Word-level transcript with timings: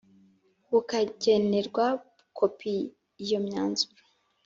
bukagenerwa 0.71 1.85
kopi 2.37 2.73
Iyo 3.23 3.37
myanzuro 3.45 4.01